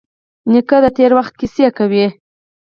[0.51, 2.05] نیکه د تېر وخت کیسې کوي.